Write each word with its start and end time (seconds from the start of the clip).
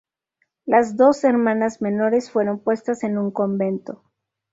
Las 0.65 0.97
dos 0.97 1.23
hermanas 1.23 1.79
menores 1.79 2.31
fueron 2.31 2.57
puestas 2.57 3.03
en 3.03 3.19
un 3.19 3.29
convento. 3.29 4.01